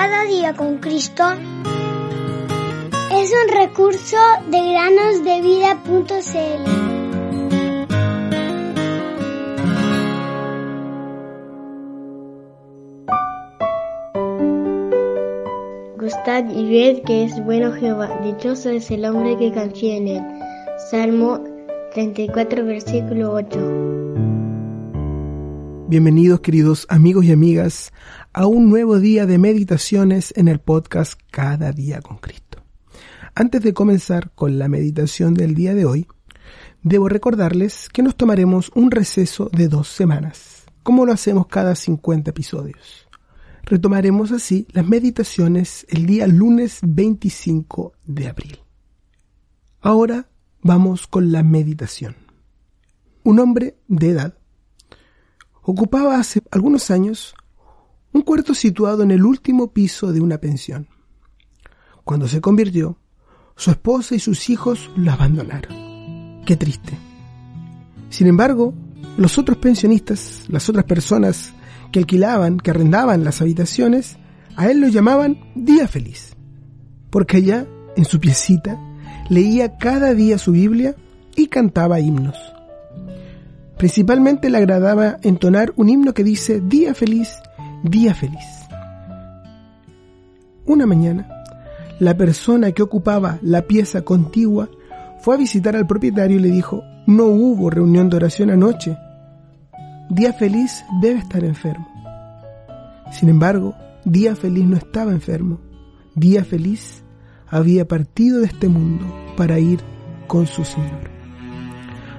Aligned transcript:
Cada 0.00 0.22
día 0.26 0.54
con 0.54 0.78
Cristo 0.78 1.24
es 3.12 3.32
un 3.32 3.48
recurso 3.52 4.16
de 4.48 4.70
granosdevida.cl. 4.70 6.64
Gustad 15.98 16.44
y 16.48 16.70
ved 16.70 17.02
que 17.02 17.24
es 17.24 17.44
bueno 17.44 17.72
Jehová, 17.72 18.20
dichoso 18.22 18.70
es 18.70 18.88
el 18.92 19.04
hombre 19.04 19.36
que 19.36 19.52
confía 19.52 19.96
en 19.96 20.06
él. 20.06 20.22
Salmo 20.92 21.40
34, 21.92 22.64
versículo 22.64 23.32
8. 23.32 24.07
Bienvenidos 25.88 26.40
queridos 26.40 26.84
amigos 26.90 27.24
y 27.24 27.32
amigas 27.32 27.94
a 28.34 28.46
un 28.46 28.68
nuevo 28.68 28.98
día 28.98 29.24
de 29.24 29.38
meditaciones 29.38 30.34
en 30.36 30.46
el 30.48 30.60
podcast 30.60 31.18
Cada 31.30 31.72
día 31.72 32.02
con 32.02 32.18
Cristo. 32.18 32.62
Antes 33.34 33.62
de 33.62 33.72
comenzar 33.72 34.30
con 34.34 34.58
la 34.58 34.68
meditación 34.68 35.32
del 35.32 35.54
día 35.54 35.74
de 35.74 35.86
hoy, 35.86 36.06
debo 36.82 37.08
recordarles 37.08 37.88
que 37.88 38.02
nos 38.02 38.16
tomaremos 38.16 38.70
un 38.74 38.90
receso 38.90 39.48
de 39.50 39.68
dos 39.68 39.88
semanas, 39.88 40.66
como 40.82 41.06
lo 41.06 41.12
hacemos 41.14 41.46
cada 41.46 41.74
50 41.74 42.32
episodios. 42.32 43.08
Retomaremos 43.62 44.30
así 44.30 44.66
las 44.72 44.86
meditaciones 44.86 45.86
el 45.88 46.04
día 46.04 46.26
lunes 46.26 46.80
25 46.82 47.94
de 48.04 48.28
abril. 48.28 48.58
Ahora 49.80 50.28
vamos 50.60 51.06
con 51.06 51.32
la 51.32 51.42
meditación. 51.42 52.14
Un 53.24 53.38
hombre 53.40 53.78
de 53.88 54.10
edad 54.10 54.37
ocupaba 55.70 56.18
hace 56.18 56.42
algunos 56.50 56.90
años 56.90 57.34
un 58.14 58.22
cuarto 58.22 58.54
situado 58.54 59.02
en 59.02 59.10
el 59.10 59.22
último 59.22 59.70
piso 59.70 60.12
de 60.14 60.22
una 60.22 60.38
pensión. 60.38 60.88
Cuando 62.04 62.26
se 62.26 62.40
convirtió, 62.40 62.96
su 63.54 63.70
esposa 63.70 64.14
y 64.14 64.18
sus 64.18 64.48
hijos 64.48 64.90
lo 64.96 65.12
abandonaron. 65.12 66.40
Qué 66.46 66.56
triste. 66.56 66.96
Sin 68.08 68.28
embargo, 68.28 68.72
los 69.18 69.36
otros 69.36 69.58
pensionistas, 69.58 70.44
las 70.48 70.70
otras 70.70 70.86
personas 70.86 71.52
que 71.92 71.98
alquilaban, 71.98 72.56
que 72.56 72.70
arrendaban 72.70 73.22
las 73.22 73.42
habitaciones, 73.42 74.16
a 74.56 74.70
él 74.70 74.80
lo 74.80 74.88
llamaban 74.88 75.38
Día 75.54 75.86
Feliz, 75.86 76.34
porque 77.10 77.36
allá, 77.36 77.66
en 77.94 78.06
su 78.06 78.18
piecita, 78.18 78.80
leía 79.28 79.76
cada 79.76 80.14
día 80.14 80.38
su 80.38 80.52
Biblia 80.52 80.96
y 81.36 81.48
cantaba 81.48 82.00
himnos. 82.00 82.36
Principalmente 83.78 84.50
le 84.50 84.58
agradaba 84.58 85.18
entonar 85.22 85.72
un 85.76 85.88
himno 85.88 86.12
que 86.12 86.24
dice 86.24 86.60
Día 86.60 86.94
feliz, 86.94 87.30
día 87.84 88.12
feliz. 88.12 88.66
Una 90.66 90.84
mañana, 90.84 91.28
la 92.00 92.16
persona 92.16 92.72
que 92.72 92.82
ocupaba 92.82 93.38
la 93.40 93.62
pieza 93.62 94.02
contigua 94.02 94.68
fue 95.20 95.36
a 95.36 95.38
visitar 95.38 95.76
al 95.76 95.86
propietario 95.86 96.38
y 96.38 96.40
le 96.40 96.50
dijo, 96.50 96.82
no 97.06 97.26
hubo 97.26 97.70
reunión 97.70 98.10
de 98.10 98.16
oración 98.16 98.50
anoche. 98.50 98.98
Día 100.10 100.32
feliz 100.32 100.84
debe 101.00 101.20
estar 101.20 101.44
enfermo. 101.44 101.88
Sin 103.12 103.28
embargo, 103.28 103.74
Día 104.04 104.34
feliz 104.34 104.64
no 104.64 104.76
estaba 104.76 105.12
enfermo. 105.12 105.60
Día 106.14 106.44
feliz 106.44 107.04
había 107.46 107.86
partido 107.86 108.40
de 108.40 108.46
este 108.46 108.68
mundo 108.68 109.06
para 109.36 109.58
ir 109.60 109.80
con 110.26 110.46
su 110.46 110.64
Señor. 110.64 111.10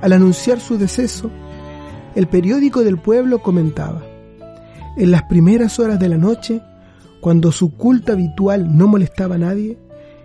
Al 0.00 0.12
anunciar 0.12 0.60
su 0.60 0.76
deceso, 0.76 1.30
el 2.14 2.26
periódico 2.28 2.84
del 2.84 2.98
pueblo 2.98 3.40
comentaba, 3.40 4.02
en 4.96 5.10
las 5.10 5.24
primeras 5.24 5.78
horas 5.80 5.98
de 5.98 6.08
la 6.08 6.16
noche, 6.16 6.62
cuando 7.20 7.50
su 7.50 7.76
culto 7.76 8.12
habitual 8.12 8.76
no 8.76 8.86
molestaba 8.86 9.34
a 9.34 9.38
nadie, 9.38 9.78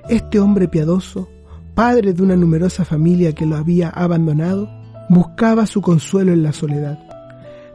este 0.09 0.39
hombre 0.39 0.67
piadoso, 0.67 1.29
padre 1.73 2.13
de 2.13 2.21
una 2.21 2.35
numerosa 2.35 2.85
familia 2.85 3.33
que 3.33 3.45
lo 3.45 3.55
había 3.55 3.89
abandonado, 3.89 4.69
buscaba 5.09 5.65
su 5.65 5.81
consuelo 5.81 6.33
en 6.33 6.43
la 6.43 6.53
soledad. 6.53 6.99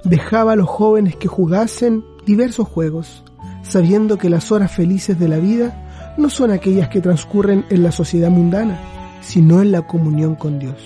Dejaba 0.05 0.53
a 0.53 0.56
los 0.56 0.69
jóvenes 0.69 1.16
que 1.16 1.27
jugasen 1.27 2.05
diversos 2.27 2.69
juegos, 2.69 3.25
sabiendo 3.62 4.19
que 4.19 4.31
las 4.31 4.53
horas 4.53 4.71
felices 4.71 5.19
de 5.19 5.28
la 5.28 5.39
vida 5.39 6.15
no 6.16 6.31
son 6.31 6.50
aquellas 6.50 6.89
que 6.89 7.00
transcurren 7.00 7.65
en 7.71 7.83
la 7.83 7.91
sociedad 7.91 8.31
mundana, 8.31 8.78
sino 9.21 9.62
en 9.62 9.72
la 9.72 9.87
comunión 9.87 10.37
con 10.37 10.59
Dios. 10.59 10.77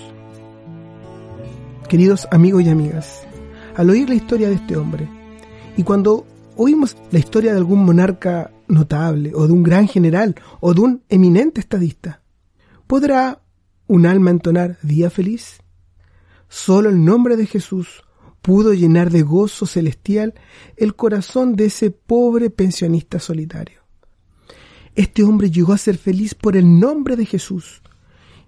Queridos 1.89 2.27
amigos 2.29 2.61
y 2.61 2.69
amigas, 2.69 3.23
al 3.75 3.89
oír 3.89 4.07
la 4.09 4.13
historia 4.13 4.47
de 4.47 4.53
este 4.53 4.77
hombre, 4.77 5.09
y 5.75 5.81
cuando 5.81 6.23
oímos 6.55 6.95
la 7.09 7.17
historia 7.17 7.51
de 7.51 7.57
algún 7.57 7.83
monarca 7.83 8.51
notable, 8.67 9.31
o 9.33 9.47
de 9.47 9.53
un 9.53 9.63
gran 9.63 9.87
general, 9.87 10.35
o 10.59 10.75
de 10.75 10.81
un 10.81 11.03
eminente 11.09 11.61
estadista, 11.61 12.21
¿podrá 12.85 13.41
un 13.87 14.05
alma 14.05 14.29
entonar 14.29 14.77
día 14.83 15.09
feliz? 15.09 15.63
Solo 16.47 16.89
el 16.89 17.03
nombre 17.03 17.35
de 17.37 17.47
Jesús 17.47 18.03
pudo 18.43 18.75
llenar 18.75 19.09
de 19.09 19.23
gozo 19.23 19.65
celestial 19.65 20.35
el 20.77 20.95
corazón 20.95 21.55
de 21.55 21.65
ese 21.65 21.89
pobre 21.89 22.51
pensionista 22.51 23.17
solitario. 23.17 23.81
Este 24.93 25.23
hombre 25.23 25.49
llegó 25.49 25.73
a 25.73 25.79
ser 25.79 25.97
feliz 25.97 26.35
por 26.35 26.55
el 26.55 26.79
nombre 26.79 27.15
de 27.15 27.25
Jesús. 27.25 27.81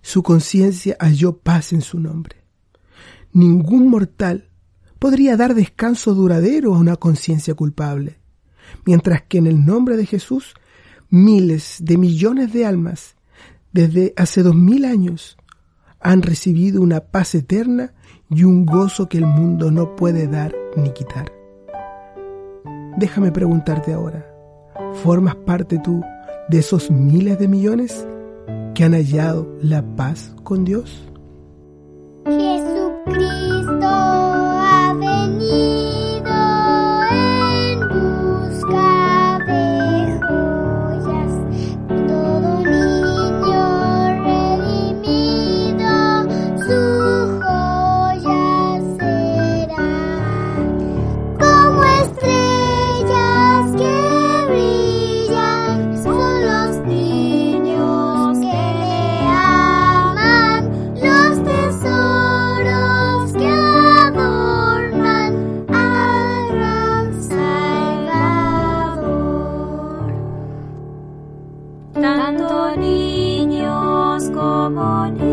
Su 0.03 0.22
conciencia 0.22 0.96
halló 1.00 1.40
paz 1.40 1.74
en 1.74 1.81
su 1.81 2.00
nombre 2.00 2.41
ningún 3.34 3.90
mortal 3.90 4.50
podría 5.00 5.36
dar 5.38 5.56
descanso 5.56 6.14
duradero 6.14 6.75
a 6.75 6.78
una 6.78 6.96
conciencia 6.96 7.53
culpable, 7.56 8.19
mientras 8.86 9.24
que 9.24 9.38
en 9.40 9.47
el 9.47 9.66
nombre 9.66 9.97
de 9.97 10.06
Jesús 10.06 10.53
miles 11.09 11.78
de 11.81 11.97
millones 11.97 12.53
de 12.53 12.66
almas 12.66 13.16
desde 13.74 14.14
hace 14.16 14.44
dos 14.44 14.56
mil 14.56 14.86
años 14.86 15.38
han 16.00 16.22
recibido 16.22 16.81
una 16.81 17.00
paz 17.02 17.36
eterna 17.36 17.94
y 18.30 18.44
un 18.44 18.66
gozo 18.66 19.08
que 19.09 19.18
el 19.18 19.25
mundo 19.25 19.72
no 19.72 19.96
puede 19.96 20.28
dar 20.28 20.56
ni 20.75 20.92
quitar. 20.92 21.31
Déjame 22.98 23.31
preguntarte 23.31 23.94
ahora, 23.94 24.25
¿formas 25.03 25.36
parte 25.36 25.80
tú 25.80 26.02
de 26.50 26.59
esos 26.59 26.90
miles 26.90 27.40
de 27.40 27.48
millones 27.48 28.08
que 28.74 28.84
han 28.84 28.94
hallado 28.94 29.58
la 29.62 29.84
paz 29.96 30.34
con 30.44 30.66
Dios? 30.66 31.10
Sus 74.41 75.31